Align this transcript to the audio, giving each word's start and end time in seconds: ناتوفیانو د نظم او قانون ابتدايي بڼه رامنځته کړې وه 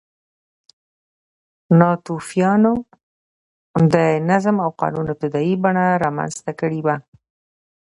ناتوفیانو 1.79 2.73
د 3.93 3.95
نظم 4.29 4.55
او 4.65 4.69
قانون 4.81 5.05
ابتدايي 5.13 5.53
بڼه 5.63 5.85
رامنځته 6.03 6.51
کړې 6.59 6.79
وه 6.85 6.95